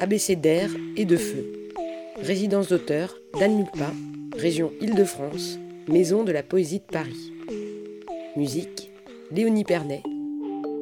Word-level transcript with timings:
ABC 0.00 0.36
d'air 0.36 0.70
et 0.96 1.04
de 1.04 1.16
feu. 1.16 1.70
Résidence 2.22 2.68
d'auteur 2.68 3.16
Mulpa, 3.34 3.92
région 4.36 4.72
Île-de-France, 4.80 5.58
maison 5.88 6.24
de 6.24 6.32
la 6.32 6.42
poésie 6.42 6.78
de 6.78 6.84
Paris. 6.84 7.32
Musique 8.36 8.90
Léonie 9.30 9.64
Pernet. 9.64 10.02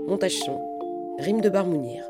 Montage 0.07 0.39
son 0.39 0.61
Rime 1.19 1.41
de 1.41 1.49
Barmounir. 1.49 2.05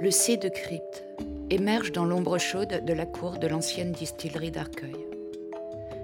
Le 0.00 0.10
C 0.10 0.36
de 0.36 0.48
crypte 0.48 1.04
émerge 1.50 1.92
dans 1.92 2.04
l'ombre 2.04 2.38
chaude 2.38 2.84
de 2.84 2.92
la 2.92 3.06
cour 3.06 3.38
de 3.38 3.46
l'ancienne 3.46 3.92
distillerie 3.92 4.50
d'Arcueil. 4.50 5.07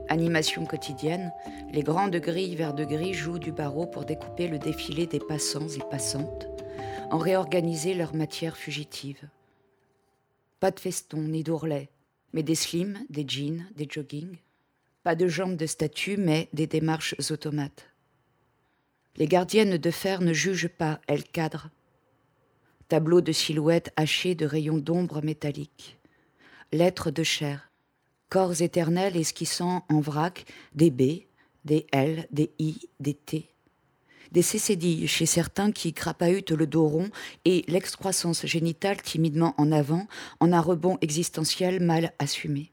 Animation 0.09 0.67
quotidienne, 0.67 1.33
les 1.73 1.83
grandes 1.83 2.17
grilles 2.17 2.57
vert 2.57 2.75
de 2.75 2.85
gris 2.85 3.15
jouent 3.15 3.39
du 3.39 3.53
barreau 3.53 3.87
pour 3.87 4.05
découper 4.05 4.49
le 4.49 4.59
défilé 4.59 5.07
des 5.07 5.19
passants 5.19 5.69
et 5.69 5.83
passantes, 5.91 6.47
en 7.11 7.19
réorganiser 7.19 7.95
leur 7.95 8.15
matière 8.15 8.57
fugitive. 8.57 9.29
Pas 10.61 10.71
de 10.71 10.81
feston 10.81 11.23
ni 11.23 11.43
d'ourlet, 11.43 11.89
mais 12.33 12.43
des 12.43 12.55
slims, 12.55 12.99
des 13.09 13.25
jeans, 13.27 13.67
des 13.77 13.87
joggings. 13.89 14.39
Pas 15.03 15.15
de 15.15 15.29
jambes 15.29 15.57
de 15.57 15.67
statue, 15.67 16.17
mais 16.17 16.49
des 16.53 16.67
démarches 16.67 17.15
automates. 17.31 17.87
Les 19.17 19.27
gardiennes 19.27 19.79
de 19.79 19.91
fer 19.91 20.21
ne 20.21 20.33
jugent 20.33 20.69
pas, 20.69 21.01
elles 21.07 21.25
cadrent. 21.25 21.71
Tableau 22.89 23.21
de 23.21 23.33
silhouettes 23.33 23.93
hachées 23.97 24.35
de 24.35 24.45
rayons 24.45 24.79
d'ombre 24.79 25.23
métalliques. 25.23 25.99
Lettres 26.73 27.11
de 27.11 27.23
chair, 27.23 27.71
corps 28.35 28.63
éternels 28.63 29.17
esquissant 29.17 29.85
en 29.89 30.01
vrac 30.01 30.45
des 30.75 30.91
B, 30.91 31.23
des 31.65 31.87
L, 31.93 32.27
des 32.33 32.51
I, 32.59 32.89
des 32.99 33.15
T. 33.15 33.49
Des 34.33 34.43
cécédilles 34.43 35.07
chez 35.07 35.25
certains 35.25 35.71
qui 35.71 35.93
crapahutent 35.93 36.51
le 36.51 36.67
dos 36.67 36.89
rond 36.89 37.11
et 37.45 37.65
l'excroissance 37.69 38.45
génitale 38.45 39.01
timidement 39.01 39.55
en 39.57 39.71
avant 39.71 40.09
en 40.41 40.53
un 40.53 40.61
rebond 40.61 40.99
existentiel 41.01 41.81
mal 41.81 42.13
assumé. 42.19 42.73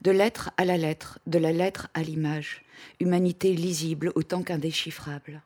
De 0.00 0.12
lettre 0.12 0.50
à 0.56 0.64
la 0.64 0.78
lettre, 0.78 1.18
de 1.26 1.38
la 1.38 1.52
lettre 1.52 1.88
à 1.92 2.02
l'image, 2.02 2.64
humanité 3.00 3.52
lisible 3.52 4.12
autant 4.14 4.42
qu'indéchiffrable 4.42 5.42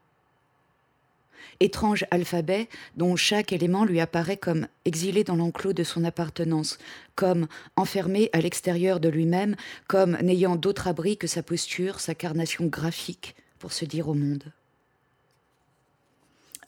étrange 1.60 2.04
alphabet 2.10 2.68
dont 2.96 3.16
chaque 3.16 3.52
élément 3.52 3.84
lui 3.84 4.00
apparaît 4.00 4.36
comme 4.36 4.66
exilé 4.84 5.24
dans 5.24 5.36
l'enclos 5.36 5.72
de 5.72 5.84
son 5.84 6.04
appartenance, 6.04 6.78
comme 7.14 7.46
enfermé 7.76 8.30
à 8.32 8.40
l'extérieur 8.40 9.00
de 9.00 9.08
lui-même, 9.08 9.56
comme 9.88 10.16
n'ayant 10.22 10.56
d'autre 10.56 10.88
abri 10.88 11.16
que 11.16 11.26
sa 11.26 11.42
posture, 11.42 12.00
sa 12.00 12.14
carnation 12.14 12.66
graphique 12.66 13.34
pour 13.58 13.72
se 13.72 13.84
dire 13.84 14.08
au 14.08 14.14
monde. 14.14 14.52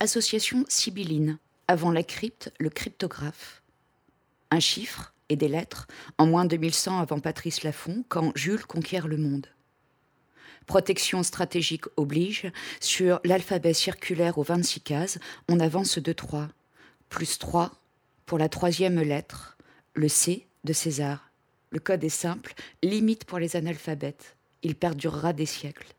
Association 0.01 0.65
sibylline, 0.69 1.39
avant 1.69 1.91
la 1.91 2.03
crypte, 2.03 2.53
le 2.59 2.71
cryptographe. 2.71 3.63
Un 4.51 4.61
chiffre 4.61 5.15
et 5.29 5.37
des 5.37 5.49
lettres, 5.49 5.87
en 6.19 6.27
moins 6.27 6.45
de 6.45 6.57
1100 6.57 6.99
avant 6.99 7.21
Patrice 7.21 7.63
Laffont, 7.63 8.05
quand 8.09 8.33
Jules 8.37 8.67
conquiert 8.67 9.09
le 9.09 9.17
monde. 9.17 9.47
Protection 10.67 11.23
stratégique 11.23 11.85
oblige. 11.97 12.51
Sur 12.81 13.21
l'alphabet 13.25 13.75
circulaire 13.75 14.39
aux 14.39 14.43
26 14.43 14.81
cases, 14.81 15.19
on 15.49 15.61
avance 15.61 15.99
de 15.99 16.13
3. 16.13 16.49
Plus 17.09 17.39
3 17.39 17.73
pour 18.27 18.39
la 18.39 18.49
troisième 18.49 19.01
lettre, 19.01 19.57
le 19.95 20.09
C 20.09 20.47
de 20.65 20.73
César. 20.73 21.31
Le 21.71 21.81
code 21.81 22.05
est 22.05 22.09
simple, 22.09 22.55
limite 22.83 23.25
pour 23.25 23.39
les 23.39 23.57
analphabètes. 23.57 24.37
Il 24.63 24.75
perdurera 24.75 25.33
des 25.33 25.47
siècles. 25.47 25.95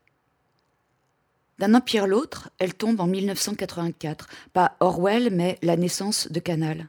D'un 1.58 1.74
empire 1.74 2.06
l'autre, 2.06 2.50
elle 2.58 2.74
tombe 2.74 3.00
en 3.00 3.06
1984. 3.06 4.28
Pas 4.52 4.76
Orwell, 4.80 5.30
mais 5.30 5.58
la 5.62 5.76
naissance 5.76 6.28
de 6.30 6.40
Canal. 6.40 6.88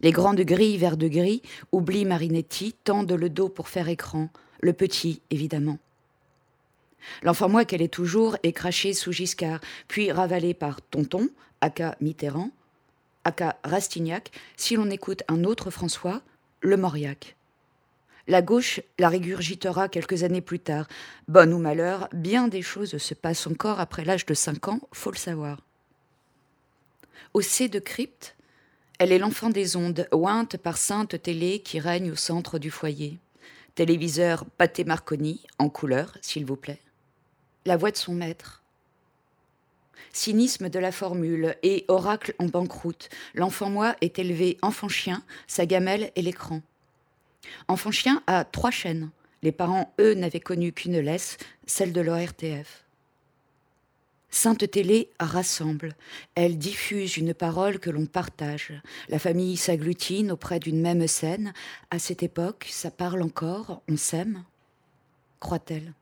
Les 0.00 0.10
grandes 0.10 0.40
grilles 0.40 0.76
vert 0.76 0.96
de 0.96 1.08
gris 1.08 1.42
oublient 1.72 2.04
Marinetti, 2.04 2.74
tendent 2.84 3.12
le 3.12 3.30
dos 3.30 3.48
pour 3.48 3.68
faire 3.68 3.88
écran. 3.88 4.28
Le 4.60 4.72
petit, 4.72 5.22
évidemment. 5.30 5.78
L'enfant 7.22 7.48
moi 7.48 7.64
qu'elle 7.64 7.82
est 7.82 7.92
toujours 7.92 8.36
est 8.42 8.52
craché 8.52 8.92
sous 8.92 9.12
Giscard, 9.12 9.60
puis 9.88 10.12
ravalé 10.12 10.54
par 10.54 10.80
Tonton, 10.82 11.28
aka 11.60 11.96
Mitterrand, 12.00 12.50
aka 13.24 13.58
Rastignac, 13.64 14.30
si 14.56 14.76
l'on 14.76 14.90
écoute 14.90 15.22
un 15.28 15.44
autre 15.44 15.70
François, 15.70 16.22
le 16.60 16.76
Mauriac. 16.76 17.36
La 18.28 18.42
gauche 18.42 18.80
la 18.98 19.08
régurgitera 19.08 19.88
quelques 19.88 20.24
années 20.24 20.40
plus 20.40 20.58
tard. 20.58 20.88
Bonne 21.28 21.52
ou 21.52 21.58
malheur, 21.58 22.08
bien 22.12 22.48
des 22.48 22.62
choses 22.62 22.98
se 22.98 23.14
passent 23.14 23.46
encore 23.46 23.78
après 23.78 24.04
l'âge 24.04 24.26
de 24.26 24.34
cinq 24.34 24.66
ans, 24.66 24.80
faut 24.92 25.12
le 25.12 25.16
savoir. 25.16 25.60
Au 27.34 27.40
C 27.40 27.68
de 27.68 27.78
crypte, 27.78 28.34
elle 28.98 29.12
est 29.12 29.18
l'enfant 29.18 29.50
des 29.50 29.76
ondes, 29.76 30.08
ointe 30.10 30.56
par 30.56 30.76
sainte 30.76 31.22
télé 31.22 31.60
qui 31.60 31.78
règne 31.78 32.10
au 32.10 32.16
centre 32.16 32.58
du 32.58 32.70
foyer. 32.70 33.18
Téléviseur 33.74 34.44
pâté 34.44 34.84
Marconi, 34.84 35.42
en 35.58 35.68
couleur, 35.68 36.16
s'il 36.22 36.46
vous 36.46 36.56
plaît 36.56 36.80
la 37.66 37.76
voix 37.76 37.90
de 37.90 37.96
son 37.96 38.14
maître. 38.14 38.62
Cynisme 40.12 40.70
de 40.70 40.78
la 40.78 40.92
formule 40.92 41.56
et 41.62 41.84
oracle 41.88 42.34
en 42.38 42.46
banqueroute, 42.46 43.10
l'enfant 43.34 43.68
moi 43.68 43.96
est 44.00 44.18
élevé 44.18 44.56
enfant 44.62 44.88
chien, 44.88 45.22
sa 45.46 45.66
gamelle 45.66 46.10
et 46.16 46.22
l'écran. 46.22 46.62
Enfant 47.68 47.90
chien 47.90 48.22
a 48.26 48.44
trois 48.44 48.70
chaînes. 48.70 49.10
Les 49.42 49.52
parents, 49.52 49.92
eux, 50.00 50.14
n'avaient 50.14 50.40
connu 50.40 50.72
qu'une 50.72 50.98
laisse, 50.98 51.36
celle 51.66 51.92
de 51.92 52.00
l'ORTF. 52.00 52.84
Sainte 54.30 54.70
Télé 54.70 55.10
rassemble. 55.20 55.94
Elle 56.34 56.58
diffuse 56.58 57.16
une 57.16 57.34
parole 57.34 57.78
que 57.78 57.90
l'on 57.90 58.06
partage. 58.06 58.72
La 59.08 59.18
famille 59.18 59.56
s'agglutine 59.56 60.32
auprès 60.32 60.58
d'une 60.58 60.80
même 60.80 61.06
scène. 61.06 61.52
À 61.90 61.98
cette 61.98 62.22
époque, 62.22 62.66
ça 62.70 62.90
parle 62.90 63.22
encore, 63.22 63.82
on 63.88 63.96
s'aime 63.96 64.44
croit-elle. 65.40 65.92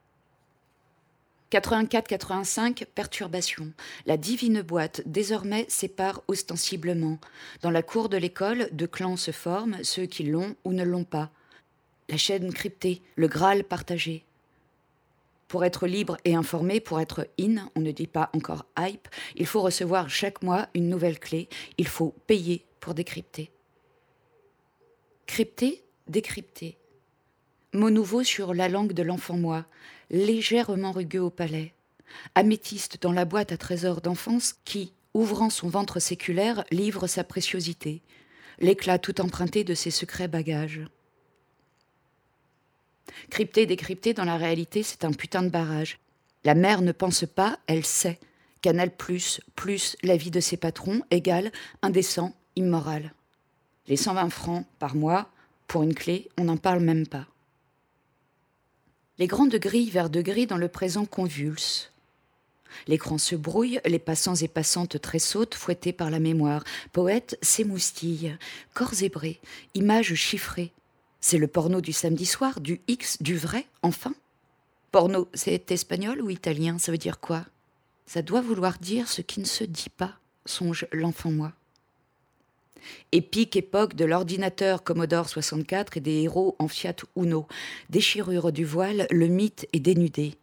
84-85, 1.54 2.84
perturbation. 2.84 3.72
La 4.06 4.16
divine 4.16 4.60
boîte, 4.60 5.02
désormais, 5.06 5.66
sépare 5.68 6.20
ostensiblement. 6.26 7.18
Dans 7.62 7.70
la 7.70 7.84
cour 7.84 8.08
de 8.08 8.16
l'école, 8.16 8.68
deux 8.72 8.88
clans 8.88 9.16
se 9.16 9.30
forment, 9.30 9.78
ceux 9.84 10.06
qui 10.06 10.24
l'ont 10.24 10.56
ou 10.64 10.72
ne 10.72 10.82
l'ont 10.82 11.04
pas. 11.04 11.30
La 12.08 12.16
chaîne 12.16 12.52
cryptée, 12.52 13.02
le 13.14 13.28
Graal 13.28 13.62
partagé. 13.62 14.24
Pour 15.46 15.64
être 15.64 15.86
libre 15.86 16.16
et 16.24 16.34
informé, 16.34 16.80
pour 16.80 17.00
être 17.00 17.28
in, 17.38 17.70
on 17.76 17.80
ne 17.80 17.92
dit 17.92 18.08
pas 18.08 18.30
encore 18.34 18.66
hype, 18.76 19.06
il 19.36 19.46
faut 19.46 19.60
recevoir 19.60 20.10
chaque 20.10 20.42
mois 20.42 20.66
une 20.74 20.88
nouvelle 20.88 21.20
clé, 21.20 21.48
il 21.78 21.86
faut 21.86 22.16
payer 22.26 22.64
pour 22.80 22.94
décrypter. 22.94 23.52
Crypter, 25.26 25.84
décrypter. 26.08 26.76
Mot 27.72 27.90
nouveau 27.90 28.24
sur 28.24 28.54
la 28.54 28.68
langue 28.68 28.92
de 28.92 29.02
l'enfant 29.04 29.36
moi, 29.36 29.66
légèrement 30.14 30.92
rugueux 30.92 31.20
au 31.20 31.30
palais, 31.30 31.74
améthyste 32.36 33.02
dans 33.02 33.12
la 33.12 33.24
boîte 33.24 33.50
à 33.50 33.56
trésors 33.56 34.00
d'enfance 34.00 34.54
qui, 34.64 34.92
ouvrant 35.12 35.50
son 35.50 35.68
ventre 35.68 35.98
séculaire, 35.98 36.64
livre 36.70 37.08
sa 37.08 37.24
préciosité, 37.24 38.00
l'éclat 38.60 39.00
tout 39.00 39.20
emprunté 39.20 39.64
de 39.64 39.74
ses 39.74 39.90
secrets 39.90 40.28
bagages. 40.28 40.82
Crypté, 43.28 43.66
décrypté, 43.66 44.14
dans 44.14 44.24
la 44.24 44.36
réalité, 44.36 44.84
c'est 44.84 45.04
un 45.04 45.12
putain 45.12 45.42
de 45.42 45.48
barrage. 45.48 45.98
La 46.44 46.54
mère 46.54 46.82
ne 46.82 46.92
pense 46.92 47.24
pas, 47.26 47.58
elle 47.66 47.84
sait. 47.84 48.20
Canal 48.62 48.94
plus, 48.94 49.40
plus 49.56 49.96
la 50.04 50.16
vie 50.16 50.30
de 50.30 50.40
ses 50.40 50.56
patrons, 50.56 51.02
égale 51.10 51.50
indécent, 51.82 52.34
immoral. 52.54 53.12
Les 53.88 53.96
120 53.96 54.30
francs 54.30 54.66
par 54.78 54.94
mois, 54.94 55.28
pour 55.66 55.82
une 55.82 55.94
clé, 55.94 56.28
on 56.38 56.44
n'en 56.44 56.56
parle 56.56 56.80
même 56.80 57.06
pas. 57.06 57.26
Les 59.18 59.28
grandes 59.28 59.54
grilles 59.54 59.90
vert 59.90 60.10
de 60.10 60.20
gris 60.22 60.46
dans 60.46 60.56
le 60.56 60.66
présent 60.66 61.04
convulsent. 61.04 61.88
L'écran 62.88 63.18
se 63.18 63.36
brouille, 63.36 63.80
les 63.84 64.00
passants 64.00 64.34
et 64.34 64.48
passantes 64.48 65.00
tressautent, 65.00 65.54
fouettés 65.54 65.92
par 65.92 66.10
la 66.10 66.18
mémoire. 66.18 66.64
Poète 66.92 67.38
s'émoustille, 67.40 68.36
corps 68.74 68.94
zébrés, 68.94 69.40
images 69.74 70.14
chiffrées. 70.14 70.72
C'est 71.20 71.38
le 71.38 71.46
porno 71.46 71.80
du 71.80 71.92
samedi 71.92 72.26
soir, 72.26 72.60
du 72.60 72.80
X, 72.88 73.22
du 73.22 73.36
vrai, 73.36 73.66
enfin 73.82 74.14
Porno, 74.90 75.28
c'est 75.32 75.70
espagnol 75.70 76.20
ou 76.20 76.30
italien? 76.30 76.78
Ça 76.78 76.92
veut 76.92 76.98
dire 76.98 77.20
quoi? 77.20 77.44
Ça 78.06 78.20
doit 78.20 78.40
vouloir 78.40 78.78
dire 78.78 79.08
ce 79.08 79.22
qui 79.22 79.40
ne 79.40 79.44
se 79.44 79.64
dit 79.64 79.90
pas, 79.90 80.18
songe 80.44 80.86
l'enfant 80.92 81.30
moi 81.30 81.52
épique 83.12 83.56
époque 83.56 83.94
de 83.94 84.04
l'ordinateur 84.04 84.82
Commodore 84.82 85.28
64 85.28 85.96
et 85.96 86.00
des 86.00 86.22
héros 86.22 86.56
en 86.58 86.68
Fiat 86.68 86.96
Uno. 87.16 87.46
Déchirure 87.90 88.52
du 88.52 88.64
voile, 88.64 89.06
le 89.10 89.26
mythe 89.26 89.68
est 89.72 89.80
dénudé. 89.80 90.34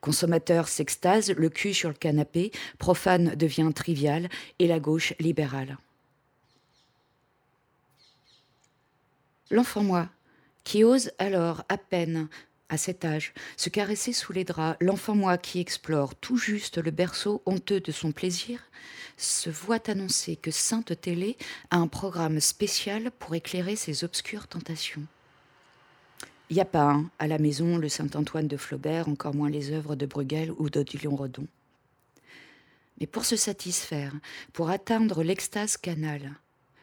Consommateur 0.00 0.68
s'extase, 0.68 1.32
le 1.32 1.48
cul 1.48 1.74
sur 1.74 1.88
le 1.88 1.94
canapé, 1.94 2.52
profane 2.78 3.34
devient 3.34 3.70
trivial 3.74 4.28
et 4.58 4.66
la 4.66 4.80
gauche 4.80 5.14
libérale. 5.18 5.78
L'enfant 9.50 9.82
moi, 9.82 10.08
qui 10.64 10.84
ose 10.84 11.10
alors 11.18 11.64
à 11.68 11.76
peine, 11.76 12.28
à 12.74 12.76
cet 12.76 13.04
âge, 13.04 13.32
se 13.56 13.70
caresser 13.70 14.12
sous 14.12 14.32
les 14.32 14.44
draps, 14.44 14.76
l'enfant 14.80 15.14
moi 15.14 15.38
qui 15.38 15.60
explore 15.60 16.14
tout 16.14 16.36
juste 16.36 16.78
le 16.78 16.90
berceau 16.90 17.40
honteux 17.46 17.80
de 17.80 17.92
son 17.92 18.12
plaisir, 18.12 18.60
se 19.16 19.48
voit 19.48 19.88
annoncer 19.88 20.36
que 20.36 20.50
Sainte 20.50 21.00
Télé 21.00 21.36
a 21.70 21.76
un 21.76 21.86
programme 21.86 22.40
spécial 22.40 23.10
pour 23.12 23.34
éclairer 23.34 23.76
ses 23.76 24.04
obscures 24.04 24.48
tentations. 24.48 25.06
Il 26.50 26.54
n'y 26.54 26.60
a 26.60 26.66
pas, 26.66 27.00
à 27.18 27.26
la 27.26 27.38
maison, 27.38 27.78
le 27.78 27.88
Saint-Antoine 27.88 28.48
de 28.48 28.56
Flaubert, 28.56 29.08
encore 29.08 29.34
moins 29.34 29.50
les 29.50 29.72
œuvres 29.72 29.96
de 29.96 30.04
Bruegel 30.04 30.52
ou 30.58 30.68
d'Odilon 30.68 31.16
Redon. 31.16 31.46
Mais 33.00 33.06
pour 33.06 33.24
se 33.24 33.36
satisfaire, 33.36 34.12
pour 34.52 34.68
atteindre 34.68 35.22
l'extase 35.22 35.76
canale, 35.76 36.34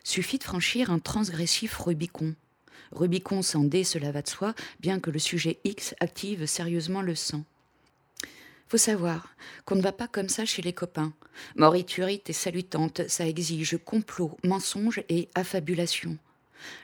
suffit 0.03 0.39
de 0.39 0.43
franchir 0.43 0.89
un 0.89 0.99
transgressif 0.99 1.77
Rubicon. 1.77 2.33
Rubicon 2.91 3.41
sans 3.41 3.63
D, 3.63 3.83
cela 3.83 4.11
va 4.11 4.21
de 4.21 4.27
soi, 4.27 4.53
bien 4.79 4.99
que 4.99 5.11
le 5.11 5.19
sujet 5.19 5.59
X 5.63 5.95
active 5.99 6.45
sérieusement 6.45 7.01
le 7.01 7.15
sang. 7.15 7.43
Faut 8.67 8.77
savoir 8.77 9.35
qu'on 9.65 9.75
ne 9.75 9.81
va 9.81 9.91
pas 9.91 10.07
comme 10.07 10.29
ça 10.29 10.45
chez 10.45 10.61
les 10.61 10.73
copains. 10.73 11.13
Moriturite 11.55 12.29
et 12.29 12.33
salutante, 12.33 13.07
ça 13.07 13.27
exige 13.27 13.77
complot, 13.83 14.38
mensonge 14.43 15.03
et 15.09 15.29
affabulation. 15.35 16.17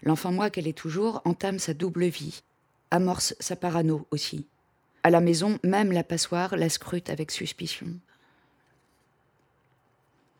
L'enfant 0.03 0.31
moi 0.31 0.49
qu'elle 0.49 0.67
est 0.67 0.77
toujours 0.77 1.21
entame 1.25 1.59
sa 1.59 1.73
double 1.73 2.05
vie, 2.05 2.41
amorce 2.91 3.35
sa 3.39 3.55
parano 3.55 4.05
aussi. 4.11 4.45
À 5.03 5.09
la 5.09 5.21
maison, 5.21 5.59
même 5.63 5.91
la 5.91 6.03
passoire 6.03 6.57
la 6.57 6.69
scrute 6.69 7.09
avec 7.09 7.31
suspicion. 7.31 7.87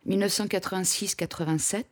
1986-87, 0.07 1.83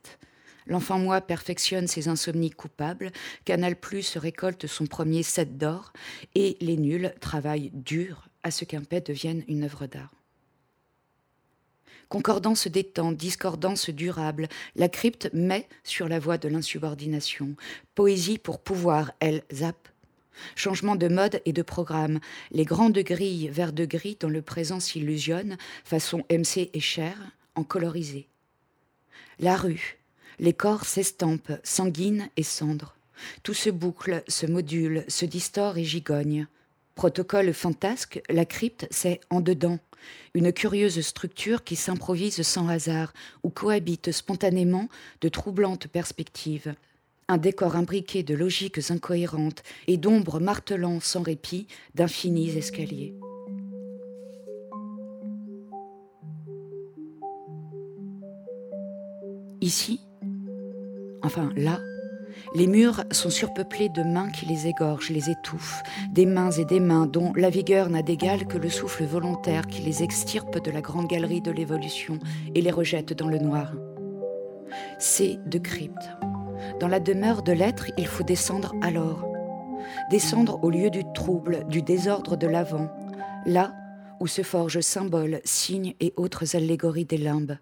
l'enfant 0.66 0.98
moi 0.98 1.20
perfectionne 1.20 1.86
ses 1.86 2.08
insomnies 2.08 2.50
coupables, 2.50 3.12
Canal 3.44 3.76
Plus 3.76 4.16
récolte 4.16 4.66
son 4.66 4.86
premier 4.86 5.22
set 5.22 5.58
d'or, 5.58 5.92
et 6.34 6.56
les 6.60 6.76
nuls 6.76 7.14
travaillent 7.20 7.70
dur 7.72 8.28
à 8.42 8.50
ce 8.50 8.64
qu'un 8.64 8.82
pet 8.82 9.06
devienne 9.06 9.44
une 9.48 9.64
œuvre 9.64 9.86
d'art. 9.86 10.12
Concordance 12.08 12.68
temps, 12.94 13.10
discordance 13.10 13.90
durable, 13.90 14.48
la 14.76 14.88
crypte 14.88 15.28
met 15.32 15.68
sur 15.82 16.08
la 16.08 16.20
voie 16.20 16.38
de 16.38 16.48
l'insubordination. 16.48 17.56
Poésie 17.96 18.38
pour 18.38 18.60
pouvoir, 18.60 19.12
elle 19.18 19.42
zappe. 19.52 19.88
Changement 20.54 20.94
de 20.94 21.08
mode 21.08 21.40
et 21.46 21.52
de 21.52 21.62
programme. 21.62 22.20
Les 22.52 22.64
grandes 22.64 22.98
grilles 22.98 23.48
vert 23.48 23.72
de 23.72 23.84
gris 23.84 24.16
dont 24.20 24.28
le 24.28 24.42
présent 24.42 24.78
s'illusionne, 24.78 25.56
façon 25.84 26.18
MC 26.30 26.70
et 26.72 26.80
Cher, 26.80 27.16
en 27.56 27.64
colorisé. 27.64 28.28
La 29.40 29.56
rue, 29.56 29.98
les 30.38 30.52
corps 30.52 30.84
s'estampent, 30.84 31.52
sanguines 31.62 32.28
et 32.36 32.42
cendres. 32.42 32.96
Tout 33.42 33.54
se 33.54 33.70
boucle, 33.70 34.22
se 34.28 34.46
module, 34.46 35.04
se 35.08 35.24
distord 35.24 35.78
et 35.78 35.84
gigogne. 35.84 36.46
Protocole 36.94 37.52
fantasque, 37.52 38.20
la 38.28 38.44
crypte, 38.44 38.86
c'est 38.90 39.20
en 39.30 39.40
dedans, 39.40 39.78
une 40.34 40.52
curieuse 40.52 41.00
structure 41.00 41.64
qui 41.64 41.76
s'improvise 41.76 42.42
sans 42.42 42.68
hasard, 42.68 43.12
où 43.42 43.50
cohabitent 43.50 44.12
spontanément 44.12 44.88
de 45.20 45.28
troublantes 45.28 45.88
perspectives. 45.88 46.74
Un 47.28 47.38
décor 47.38 47.74
imbriqué 47.74 48.22
de 48.22 48.34
logiques 48.34 48.90
incohérentes 48.90 49.62
et 49.88 49.96
d'ombres 49.96 50.38
martelant 50.38 51.00
sans 51.00 51.22
répit 51.22 51.66
d'infinis 51.94 52.56
escaliers. 52.56 53.14
Ici, 59.60 60.00
enfin 61.26 61.50
là, 61.56 61.80
les 62.54 62.68
murs 62.68 63.02
sont 63.10 63.30
surpeuplés 63.30 63.88
de 63.88 64.04
mains 64.04 64.30
qui 64.30 64.46
les 64.46 64.68
égorgent, 64.68 65.10
les 65.10 65.28
étouffent, 65.28 65.82
des 66.12 66.24
mains 66.24 66.52
et 66.52 66.64
des 66.64 66.78
mains 66.78 67.06
dont 67.06 67.32
la 67.34 67.50
vigueur 67.50 67.90
n'a 67.90 68.02
d'égal 68.02 68.46
que 68.46 68.58
le 68.58 68.70
souffle 68.70 69.04
volontaire 69.04 69.66
qui 69.66 69.82
les 69.82 70.04
extirpe 70.04 70.62
de 70.62 70.70
la 70.70 70.80
grande 70.80 71.08
galerie 71.08 71.40
de 71.40 71.50
l'évolution 71.50 72.20
et 72.54 72.62
les 72.62 72.70
rejette 72.70 73.12
dans 73.12 73.26
le 73.26 73.38
noir. 73.38 73.72
C'est 75.00 75.40
de 75.46 75.58
crypte. 75.58 76.08
Dans 76.78 76.88
la 76.88 77.00
demeure 77.00 77.42
de 77.42 77.52
l'être, 77.52 77.90
il 77.98 78.06
faut 78.06 78.24
descendre 78.24 78.72
alors. 78.80 79.26
Descendre 80.10 80.62
au 80.62 80.70
lieu 80.70 80.90
du 80.90 81.02
trouble, 81.12 81.66
du 81.68 81.82
désordre 81.82 82.36
de 82.36 82.46
l'avant, 82.46 82.88
là 83.44 83.74
où 84.20 84.28
se 84.28 84.42
forgent 84.42 84.80
symboles, 84.80 85.40
signes 85.44 85.94
et 85.98 86.14
autres 86.16 86.54
allégories 86.54 87.04
des 87.04 87.18
limbes. 87.18 87.58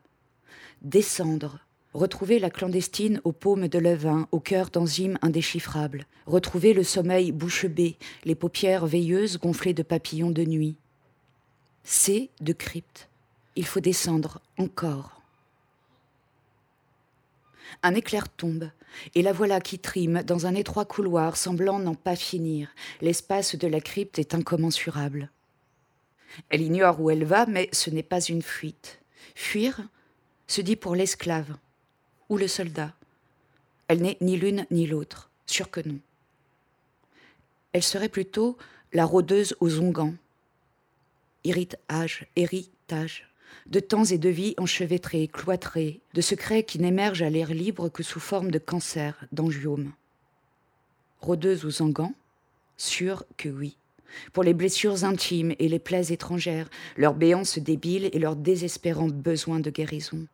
Descendre 0.82 1.63
Retrouver 1.94 2.40
la 2.40 2.50
clandestine 2.50 3.20
aux 3.22 3.30
paumes 3.30 3.68
de 3.68 3.78
levain, 3.78 4.26
au 4.32 4.40
cœur 4.40 4.70
d'enzymes 4.70 5.16
indéchiffrables. 5.22 6.06
Retrouver 6.26 6.74
le 6.74 6.82
sommeil 6.82 7.30
bouche 7.30 7.66
bée, 7.66 7.96
les 8.24 8.34
paupières 8.34 8.84
veilleuses 8.84 9.38
gonflées 9.38 9.74
de 9.74 9.84
papillons 9.84 10.32
de 10.32 10.44
nuit. 10.44 10.76
C'est 11.84 12.30
de 12.40 12.52
crypte. 12.52 13.08
Il 13.54 13.64
faut 13.64 13.78
descendre 13.78 14.40
encore. 14.58 15.22
Un 17.84 17.94
éclair 17.94 18.28
tombe, 18.28 18.70
et 19.14 19.22
la 19.22 19.32
voilà 19.32 19.60
qui 19.60 19.78
trime 19.78 20.24
dans 20.24 20.46
un 20.46 20.56
étroit 20.56 20.86
couloir 20.86 21.36
semblant 21.36 21.78
n'en 21.78 21.94
pas 21.94 22.16
finir. 22.16 22.70
L'espace 23.02 23.54
de 23.54 23.68
la 23.68 23.80
crypte 23.80 24.18
est 24.18 24.34
incommensurable. 24.34 25.30
Elle 26.48 26.62
ignore 26.62 27.00
où 27.00 27.10
elle 27.10 27.24
va, 27.24 27.46
mais 27.46 27.68
ce 27.70 27.90
n'est 27.90 28.02
pas 28.02 28.20
une 28.20 28.42
fuite. 28.42 29.00
Fuir 29.36 29.80
se 30.48 30.60
dit 30.60 30.76
pour 30.76 30.96
l'esclave, 30.96 31.56
ou 32.28 32.36
le 32.36 32.48
soldat. 32.48 32.92
Elle 33.88 34.02
n'est 34.02 34.18
ni 34.20 34.36
l'une 34.36 34.66
ni 34.70 34.86
l'autre, 34.86 35.30
sûr 35.46 35.70
que 35.70 35.86
non. 35.86 35.98
Elle 37.72 37.82
serait 37.82 38.08
plutôt 38.08 38.56
la 38.92 39.04
rôdeuse 39.04 39.56
aux 39.60 39.80
onguents. 39.80 40.14
Héritage, 41.44 42.26
héritage, 42.36 43.28
de 43.66 43.80
temps 43.80 44.04
et 44.04 44.18
de 44.18 44.28
vie 44.28 44.54
enchevêtrés, 44.58 45.28
cloîtrés, 45.28 46.00
de 46.14 46.20
secrets 46.20 46.64
qui 46.64 46.78
n'émergent 46.78 47.22
à 47.22 47.30
l'air 47.30 47.52
libre 47.52 47.88
que 47.88 48.02
sous 48.02 48.20
forme 48.20 48.50
de 48.50 48.58
cancer, 48.58 49.26
d'angiome. 49.32 49.92
Rôdeuse 51.20 51.64
aux 51.64 51.82
onguents 51.82 52.14
Sûr 52.76 53.24
que 53.36 53.48
oui. 53.48 53.76
Pour 54.32 54.42
les 54.42 54.54
blessures 54.54 55.04
intimes 55.04 55.54
et 55.58 55.68
les 55.68 55.78
plaies 55.78 56.12
étrangères, 56.12 56.68
leur 56.96 57.14
béance 57.14 57.58
débile 57.58 58.10
et 58.12 58.18
leur 58.18 58.36
désespérant 58.36 59.08
besoin 59.08 59.60
de 59.60 59.70
guérison. 59.70 60.26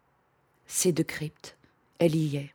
C'est 0.66 0.92
de 0.92 1.02
crypte, 1.02 1.56
elle 2.00 2.17
y 2.17 2.37
est. 2.37 2.52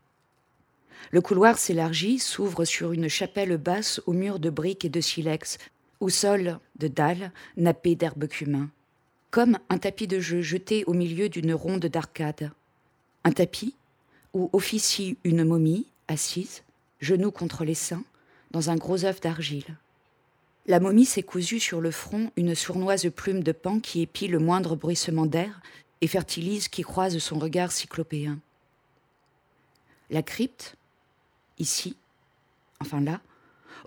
Le 1.12 1.22
couloir 1.22 1.58
s'élargit, 1.58 2.20
s'ouvre 2.20 2.66
sur 2.66 2.92
une 2.92 3.08
chapelle 3.08 3.58
basse 3.58 4.02
aux 4.06 4.14
murs 4.14 4.40
de 4.40 4.50
briques 4.50 4.84
et 4.84 4.90
de 4.90 5.00
silex, 5.00 5.60
au 6.02 6.10
sol 6.10 6.60
de 6.78 6.88
dalles 6.90 7.32
nappées 7.56 7.96
d'herbe 7.96 8.28
cumin, 8.28 8.70
comme 9.32 9.58
un 9.70 9.78
tapis 9.78 10.08
de 10.08 10.20
jeu 10.20 10.42
jeté 10.42 10.84
au 10.86 10.94
milieu 10.94 11.30
d'une 11.30 11.54
ronde 11.54 11.86
d'arcade. 11.86 12.52
Un 13.24 13.32
tapis 13.32 13.76
où 14.34 14.50
officie 14.52 15.18
une 15.24 15.46
momie 15.46 15.86
assise, 16.08 16.64
genoux 17.00 17.32
contre 17.32 17.64
les 17.64 17.75
seins, 17.75 18.04
dans 18.52 18.70
un 18.70 18.75
gros 18.75 19.06
œuf 19.06 19.22
d'argile. 19.22 19.78
La 20.68 20.80
momie 20.80 21.06
s'est 21.06 21.24
cousue 21.24 21.60
sur 21.60 21.80
le 21.80 21.92
front 21.92 22.32
une 22.36 22.56
sournoise 22.56 23.08
plume 23.16 23.44
de 23.44 23.52
pan 23.52 23.80
qui 23.80 24.02
épie 24.02 24.28
le 24.28 24.40
moindre 24.40 24.75
bruissement 24.75 25.28
d'air 25.28 25.62
et 26.02 26.08
fertilise 26.08 26.68
qui 26.68 26.82
croise 26.82 27.18
son 27.20 27.38
regard 27.38 27.72
cyclopéen. 27.72 28.40
La 30.10 30.22
crypte, 30.24 30.76
ici, 31.58 31.96
enfin 32.80 33.02
là, 33.02 33.22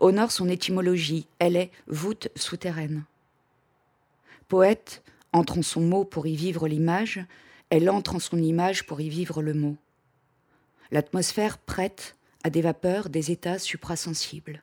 honore 0.00 0.32
son 0.32 0.48
étymologie. 0.48 1.26
Elle 1.38 1.56
est 1.56 1.70
voûte 1.86 2.28
souterraine. 2.36 3.04
Poète 4.48 5.02
entre 5.32 5.58
en 5.58 5.62
son 5.62 5.80
mot 5.80 6.04
pour 6.04 6.26
y 6.26 6.36
vivre 6.36 6.68
l'image, 6.68 7.20
elle 7.70 7.90
entre 7.90 8.16
en 8.16 8.18
son 8.18 8.38
image 8.38 8.86
pour 8.86 9.00
y 9.00 9.08
vivre 9.08 9.42
le 9.42 9.54
mot. 9.54 9.76
L'atmosphère 10.90 11.58
prête 11.58 12.16
à 12.44 12.50
des 12.50 12.62
vapeurs, 12.62 13.10
des 13.10 13.30
états 13.30 13.58
suprasensibles. 13.58 14.62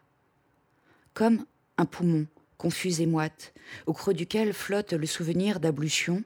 Comme 1.14 1.46
un 1.78 1.86
poumon 1.86 2.26
confus 2.58 3.00
et 3.00 3.06
moite, 3.06 3.54
au 3.86 3.94
creux 3.94 4.14
duquel 4.14 4.54
flotte 4.54 4.94
le 4.94 5.06
souvenir 5.06 5.60
d'ablution, 5.60 6.24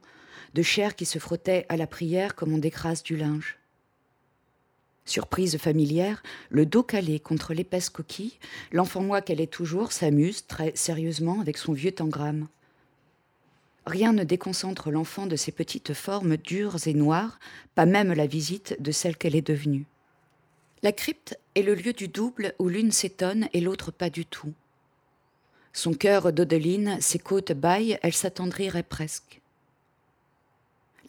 de 0.53 0.61
chair 0.61 0.95
qui 0.95 1.05
se 1.05 1.19
frottait 1.19 1.65
à 1.69 1.77
la 1.77 1.87
prière 1.87 2.35
comme 2.35 2.53
on 2.53 2.57
décrase 2.57 3.03
du 3.03 3.17
linge. 3.17 3.58
Surprise 5.09 5.57
familière, 5.57 6.21
le 6.51 6.67
dos 6.67 6.83
calé 6.83 7.19
contre 7.19 7.55
l'épaisse 7.55 7.89
coquille, 7.89 8.37
l'enfant 8.71 9.01
moi 9.01 9.21
qu'elle 9.21 9.41
est 9.41 9.51
toujours 9.51 9.91
s'amuse 9.91 10.45
très 10.45 10.71
sérieusement 10.75 11.41
avec 11.41 11.57
son 11.57 11.73
vieux 11.73 11.91
tangramme. 11.91 12.47
Rien 13.87 14.13
ne 14.13 14.23
déconcentre 14.23 14.91
l'enfant 14.91 15.25
de 15.25 15.35
ses 15.35 15.51
petites 15.51 15.95
formes 15.95 16.37
dures 16.37 16.85
et 16.85 16.93
noires, 16.93 17.39
pas 17.73 17.87
même 17.87 18.13
la 18.13 18.27
visite 18.27 18.79
de 18.79 18.91
celle 18.91 19.17
qu'elle 19.17 19.35
est 19.35 19.41
devenue. 19.41 19.87
La 20.83 20.91
crypte 20.91 21.39
est 21.55 21.63
le 21.63 21.73
lieu 21.73 21.93
du 21.93 22.07
double 22.07 22.53
où 22.59 22.69
l'une 22.69 22.91
s'étonne 22.91 23.49
et 23.51 23.61
l'autre 23.61 23.89
pas 23.89 24.11
du 24.11 24.27
tout. 24.27 24.53
Son 25.73 25.95
cœur 25.95 26.31
d'Odeline, 26.31 27.01
ses 27.01 27.17
côtes 27.17 27.53
baillent, 27.53 27.97
elle 28.03 28.13
s'attendrirait 28.13 28.83
presque. 28.83 29.41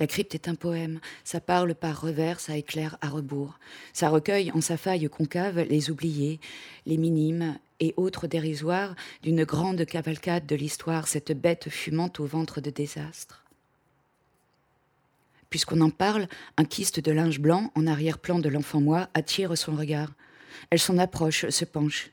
La 0.00 0.06
crypte 0.06 0.34
est 0.34 0.48
un 0.48 0.54
poème. 0.54 0.98
Ça 1.24 1.40
parle 1.40 1.74
par 1.74 2.00
revers, 2.00 2.40
ça 2.40 2.56
éclaire 2.56 2.96
à 3.02 3.10
rebours. 3.10 3.60
Ça 3.92 4.08
recueille 4.08 4.50
en 4.52 4.62
sa 4.62 4.78
faille 4.78 5.08
concave 5.10 5.60
les 5.60 5.90
oubliés, 5.90 6.40
les 6.86 6.96
minimes 6.96 7.58
et 7.80 7.92
autres 7.98 8.26
dérisoires 8.26 8.96
d'une 9.22 9.44
grande 9.44 9.84
cavalcade 9.84 10.46
de 10.46 10.56
l'histoire, 10.56 11.06
cette 11.06 11.38
bête 11.38 11.68
fumante 11.68 12.18
au 12.18 12.24
ventre 12.24 12.62
de 12.62 12.70
désastre. 12.70 13.44
Puisqu'on 15.50 15.82
en 15.82 15.90
parle, 15.90 16.28
un 16.56 16.64
kyste 16.64 17.00
de 17.00 17.12
linge 17.12 17.38
blanc 17.38 17.70
en 17.74 17.86
arrière-plan 17.86 18.38
de 18.38 18.48
l'enfant 18.48 18.80
moi 18.80 19.10
attire 19.12 19.56
son 19.58 19.76
regard. 19.76 20.12
Elle 20.70 20.78
s'en 20.78 20.96
approche, 20.96 21.46
se 21.50 21.66
penche. 21.66 22.10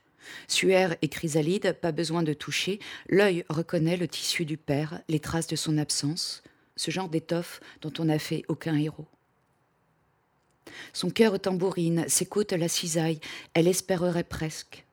Suaire 0.50 0.98
et 1.02 1.08
chrysalide, 1.08 1.78
pas 1.80 1.94
besoin 1.94 2.22
de 2.22 2.34
toucher, 2.34 2.80
l'œil 3.08 3.46
reconnaît 3.48 3.96
le 3.96 4.10
tissu 4.10 4.44
du 4.44 4.58
père, 4.58 5.00
les 5.08 5.22
traces 5.22 5.48
de 5.48 5.56
son 5.56 5.78
absence, 5.78 6.44
ce 6.78 6.92
genre 6.92 7.10
d'étoffe 7.10 7.60
dont 7.82 7.92
on 8.00 8.06
n'a 8.06 8.20
fait 8.20 8.46
aucun 8.48 8.78
héros. 8.78 9.08
Son 10.94 11.10
cœur 11.10 11.40
tambourine, 11.40 12.06
ses 12.08 12.26
côtes 12.26 12.54
la 12.54 12.68
cisaille, 12.68 13.20
elle 13.54 13.68
espérerait 13.68 14.24
presque. 14.24 14.86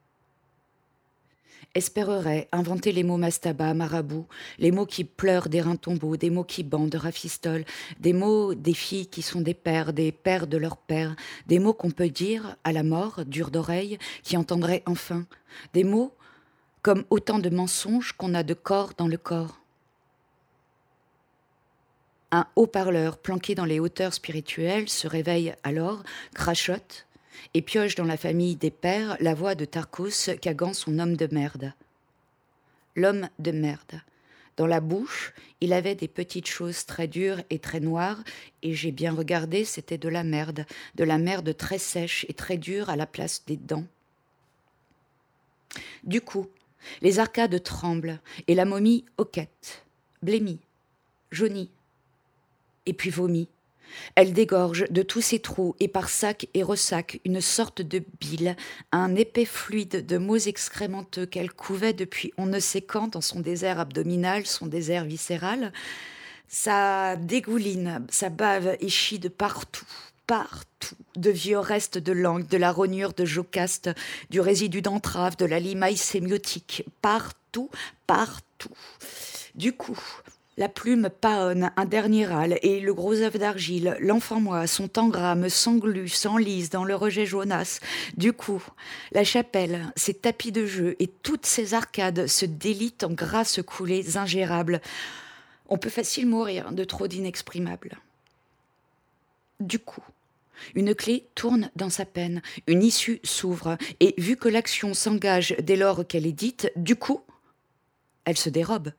Espérerait 1.74 2.48
inventer 2.52 2.92
les 2.92 3.02
mots 3.02 3.16
mastaba, 3.16 3.74
marabout, 3.74 4.26
les 4.58 4.70
mots 4.70 4.86
qui 4.86 5.02
pleurent 5.02 5.48
des 5.48 5.60
reins 5.60 5.74
tombeaux, 5.74 6.16
des 6.16 6.30
mots 6.30 6.44
qui 6.44 6.62
bandent, 6.62 6.94
rafistolent, 6.94 7.64
des 7.98 8.12
mots 8.12 8.54
des 8.54 8.74
filles 8.74 9.08
qui 9.08 9.22
sont 9.22 9.40
des 9.40 9.54
pères, 9.54 9.92
des 9.92 10.12
pères 10.12 10.46
de 10.46 10.56
leurs 10.56 10.76
pères, 10.76 11.16
des 11.48 11.58
mots 11.58 11.74
qu'on 11.74 11.90
peut 11.90 12.08
dire 12.08 12.56
à 12.62 12.72
la 12.72 12.84
mort, 12.84 13.24
durs 13.24 13.50
d'oreille, 13.50 13.98
qui 14.22 14.36
entendraient 14.36 14.84
enfin, 14.86 15.26
des 15.72 15.82
mots 15.84 16.12
comme 16.82 17.04
autant 17.10 17.40
de 17.40 17.48
mensonges 17.48 18.12
qu'on 18.12 18.34
a 18.34 18.42
de 18.44 18.54
corps 18.54 18.92
dans 18.96 19.08
le 19.08 19.16
corps. 19.16 19.63
Un 22.34 22.48
haut-parleur 22.56 23.18
planqué 23.18 23.54
dans 23.54 23.64
les 23.64 23.78
hauteurs 23.78 24.12
spirituelles 24.12 24.88
se 24.88 25.06
réveille 25.06 25.54
alors, 25.62 26.02
crachote, 26.34 27.06
et 27.54 27.62
pioche 27.62 27.94
dans 27.94 28.02
la 28.04 28.16
famille 28.16 28.56
des 28.56 28.72
pères 28.72 29.16
la 29.20 29.34
voix 29.34 29.54
de 29.54 29.64
Tarkus 29.64 30.30
cagant 30.42 30.72
son 30.72 30.98
homme 30.98 31.16
de 31.16 31.32
merde. 31.32 31.72
L'homme 32.96 33.28
de 33.38 33.52
merde. 33.52 34.00
Dans 34.56 34.66
la 34.66 34.80
bouche, 34.80 35.32
il 35.60 35.72
avait 35.72 35.94
des 35.94 36.08
petites 36.08 36.48
choses 36.48 36.86
très 36.86 37.06
dures 37.06 37.40
et 37.50 37.60
très 37.60 37.78
noires, 37.78 38.24
et 38.64 38.74
j'ai 38.74 38.90
bien 38.90 39.12
regardé, 39.12 39.64
c'était 39.64 39.96
de 39.96 40.08
la 40.08 40.24
merde, 40.24 40.66
de 40.96 41.04
la 41.04 41.18
merde 41.18 41.56
très 41.56 41.78
sèche 41.78 42.26
et 42.28 42.34
très 42.34 42.56
dure 42.56 42.90
à 42.90 42.96
la 42.96 43.06
place 43.06 43.44
des 43.46 43.56
dents. 43.56 43.86
Du 46.02 46.20
coup, 46.20 46.48
les 47.00 47.20
arcades 47.20 47.62
tremblent, 47.62 48.18
et 48.48 48.56
la 48.56 48.64
momie 48.64 49.04
hoquette, 49.18 49.84
blêmie, 50.20 50.58
jaunie, 51.30 51.70
et 52.86 52.92
puis 52.92 53.10
vomit. 53.10 53.48
Elle 54.14 54.32
dégorge 54.32 54.86
de 54.90 55.02
tous 55.02 55.20
ses 55.20 55.38
trous 55.38 55.76
et 55.80 55.88
par 55.88 56.08
sac 56.08 56.48
et 56.54 56.62
ressac 56.62 57.20
une 57.24 57.40
sorte 57.40 57.82
de 57.82 58.02
bile, 58.20 58.56
un 58.92 59.14
épais 59.14 59.44
fluide 59.44 60.04
de 60.06 60.18
mots 60.18 60.36
excrémenteux 60.36 61.26
qu'elle 61.26 61.52
couvait 61.52 61.92
depuis 61.92 62.32
on 62.36 62.46
ne 62.46 62.60
sait 62.60 62.82
quand 62.82 63.08
dans 63.08 63.20
son 63.20 63.40
désert 63.40 63.80
abdominal, 63.80 64.46
son 64.46 64.66
désert 64.66 65.04
viscéral. 65.04 65.72
Ça 66.48 67.16
dégouline, 67.16 68.06
ça 68.10 68.28
bave 68.28 68.76
et 68.80 69.18
de 69.18 69.28
partout, 69.28 69.86
partout, 70.26 70.96
de 71.16 71.30
vieux 71.30 71.58
restes 71.58 71.98
de 71.98 72.12
langue, 72.12 72.46
de 72.46 72.56
la 72.56 72.70
rognure 72.70 73.12
de 73.12 73.24
jocaste, 73.24 73.90
du 74.30 74.40
résidu 74.40 74.82
d'entrave, 74.82 75.36
de 75.36 75.46
la 75.46 75.58
limaille 75.58 75.96
sémiotique, 75.96 76.84
partout, 77.02 77.70
partout. 78.06 78.76
Du 79.54 79.72
coup, 79.72 79.98
la 80.56 80.68
plume 80.68 81.08
paonne, 81.08 81.72
un 81.76 81.84
dernier 81.84 82.26
râle, 82.26 82.58
et 82.62 82.80
le 82.80 82.94
gros 82.94 83.14
œuf 83.14 83.36
d'argile, 83.36 83.96
l'enfant 84.00 84.40
moi, 84.40 84.66
son 84.66 84.88
tangramme 84.88 85.48
s'englue, 85.48 86.08
s'enlise 86.08 86.70
dans 86.70 86.84
le 86.84 86.94
rejet 86.94 87.26
jaunasse. 87.26 87.80
Du 88.16 88.32
coup, 88.32 88.62
la 89.12 89.24
chapelle, 89.24 89.92
ses 89.96 90.14
tapis 90.14 90.52
de 90.52 90.66
jeu 90.66 90.96
et 91.00 91.08
toutes 91.08 91.46
ses 91.46 91.74
arcades 91.74 92.26
se 92.26 92.46
délitent 92.46 93.04
en 93.04 93.12
grasses 93.12 93.60
coulées 93.62 94.16
ingérables. 94.16 94.80
On 95.68 95.78
peut 95.78 95.90
facilement 95.90 96.38
mourir 96.38 96.72
de 96.72 96.84
trop 96.84 97.06
d'inexprimables. 97.06 97.98
Du 99.60 99.78
coup, 99.78 100.02
une 100.74 100.94
clé 100.94 101.26
tourne 101.34 101.70
dans 101.76 101.90
sa 101.90 102.04
peine, 102.04 102.42
une 102.66 102.82
issue 102.82 103.20
s'ouvre, 103.24 103.76
et 104.00 104.14
vu 104.18 104.36
que 104.36 104.48
l'action 104.48 104.94
s'engage 104.94 105.54
dès 105.62 105.76
lors 105.76 106.06
qu'elle 106.06 106.26
est 106.26 106.32
dite, 106.32 106.70
du 106.76 106.96
coup, 106.96 107.22
elle 108.24 108.36
se 108.36 108.48
dérobe 108.48 108.92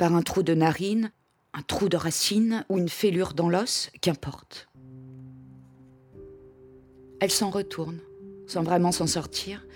par 0.00 0.14
un 0.14 0.22
trou 0.22 0.42
de 0.42 0.54
narine, 0.54 1.12
un 1.52 1.60
trou 1.60 1.90
de 1.90 1.98
racine 1.98 2.64
ou 2.70 2.78
une 2.78 2.88
fêlure 2.88 3.34
dans 3.34 3.50
l'os, 3.50 3.90
qu'importe. 4.00 4.70
Elle 7.20 7.30
s'en 7.30 7.50
retourne, 7.50 7.98
sans 8.46 8.62
vraiment 8.62 8.92
s'en 8.92 9.06
sortir, 9.06 9.66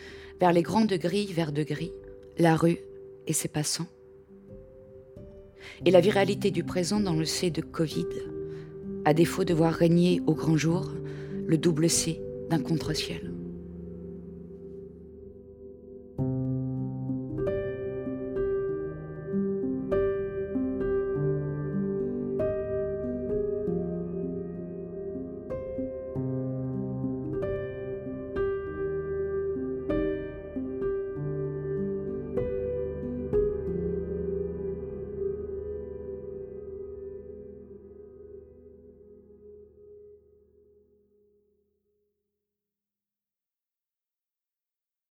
vers 0.40 0.54
les 0.54 0.62
grandes 0.62 0.94
grilles 0.94 1.30
vert 1.30 1.52
de 1.52 1.62
gris, 1.62 1.92
la 2.38 2.56
rue 2.56 2.78
et 3.26 3.34
ses 3.34 3.48
passants. 3.48 3.88
Et 5.84 5.90
la 5.90 6.00
viralité 6.00 6.50
du 6.50 6.64
présent 6.64 7.00
dans 7.00 7.16
le 7.16 7.26
C 7.26 7.50
de 7.50 7.60
Covid, 7.60 8.08
à 9.04 9.12
défaut 9.12 9.44
de 9.44 9.52
voir 9.52 9.74
régner 9.74 10.22
au 10.26 10.32
grand 10.32 10.56
jour 10.56 10.90
le 11.46 11.58
double 11.58 11.90
C 11.90 12.18
d'un 12.48 12.60
contre-ciel. 12.60 13.33